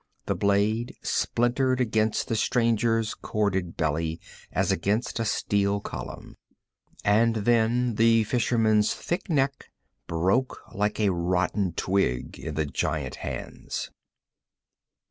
The 0.25 0.33
blade 0.33 0.95
splintered 1.03 1.79
against 1.79 2.27
the 2.27 2.35
stranger's 2.35 3.13
corded 3.13 3.77
belly 3.77 4.19
as 4.51 4.71
against 4.71 5.19
a 5.19 5.25
steel 5.25 5.79
column, 5.79 6.37
and 7.05 7.35
then 7.35 7.93
the 7.93 8.23
fisherman's 8.23 8.95
thick 8.95 9.29
neck 9.29 9.69
broke 10.07 10.59
like 10.73 10.99
a 10.99 11.11
rotten 11.11 11.73
twig 11.73 12.39
in 12.39 12.55
the 12.55 12.65
giant 12.65 13.17
hands. 13.17 13.91